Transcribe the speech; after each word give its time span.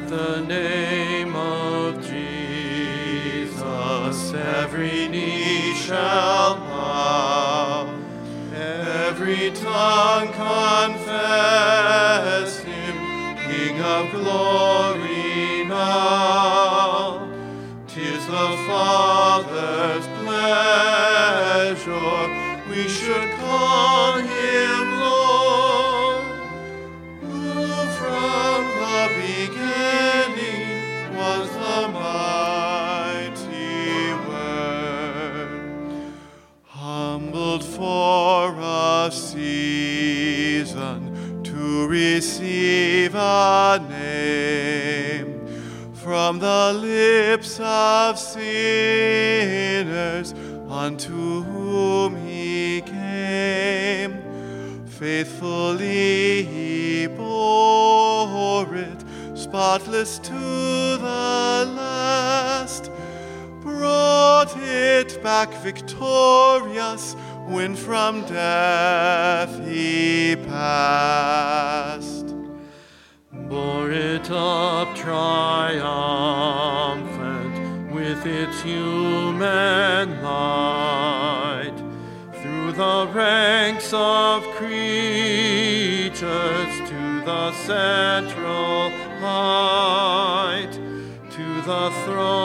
the 0.00 0.40
name 0.40 1.36
of 1.36 2.00
Jesus, 2.00 3.54
every 4.34 5.06
knee 5.06 5.72
shall 5.74 6.56
bow, 6.56 7.88
every 8.52 9.52
tongue 9.52 10.32
confess 10.32 11.38
him, 12.58 12.96
King 13.46 13.80
of 13.80 14.10
glory 14.10 15.64
now. 15.64 17.28
Tis 17.86 18.26
the 18.26 18.56
Father's 18.66 20.06
pleasure 20.24 21.84
we 22.68 22.88
should 22.88 23.30
call 23.38 23.73
season 39.84 41.42
to 41.42 41.86
receive 41.86 43.14
a 43.14 43.78
name 43.90 45.46
from 45.92 46.38
the 46.38 46.72
lips 46.72 47.60
of 47.60 48.18
sinners 48.18 49.14
unto 50.70 51.42
whom 51.42 52.16
he 52.26 52.80
came. 52.80 54.22
Faithfully 54.86 56.44
he 56.44 57.06
bore 57.06 58.74
it, 58.74 59.04
spotless 59.34 60.18
to 60.18 60.32
the 60.32 61.72
last, 61.76 62.90
brought 63.60 64.56
it 64.56 65.22
back 65.22 65.52
victorious 65.62 67.16
when 67.46 67.76
from 67.76 68.22
death 68.22 69.58
he 69.68 70.36
passed. 70.46 72.34
Bore 73.32 73.90
it 73.90 74.30
up 74.30 74.96
triumphant 74.96 75.84
with 77.92 78.24
its 78.26 78.62
human 78.62 80.22
light 80.22 81.74
through 82.40 82.72
the 82.72 83.08
ranks 83.12 83.92
of 83.92 84.42
creatures 84.54 86.20
to 86.88 87.20
the 87.24 87.52
central 87.52 88.90
height 89.20 90.72
to 91.30 91.62
the 91.62 91.90
throne 92.04 92.43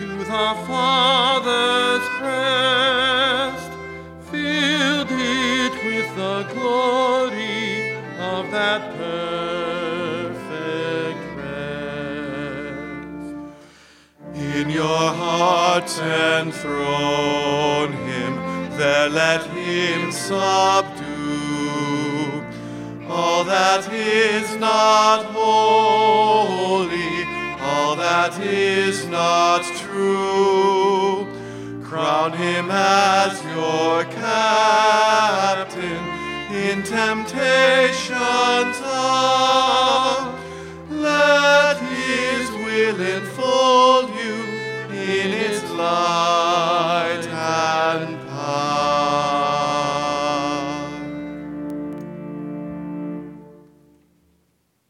to 0.00 0.06
the 0.06 0.48
Father's 0.66 2.06
breast 2.18 3.70
filled 4.30 5.10
it 5.10 5.72
with 5.84 6.08
the 6.16 6.42
glory 6.54 7.98
of 8.18 8.50
that 8.50 8.96
perfect 8.96 10.40
rest. 11.36 13.34
In 14.34 14.70
your 14.70 15.12
hearts 15.22 15.98
enthrone 15.98 17.92
him, 17.92 18.32
there 18.78 19.10
let 19.10 19.44
him 19.48 20.10
subdue 20.12 21.10
all 23.06 23.44
that 23.44 23.92
is 23.92 24.56
not 24.56 25.26
holy, 25.26 25.79
True. 29.78 31.26
Crown 31.82 32.32
him 32.32 32.70
as 32.70 33.42
your 33.44 34.04
captain 34.04 36.02
in 36.54 36.82
temptation's 36.82 38.18
hour. 38.84 40.34
Let 40.90 41.78
his 41.78 42.50
will 42.50 43.00
enfold 43.00 44.10
you 44.10 44.36
in 44.90 45.32
its 45.32 45.70
love. 45.70 46.29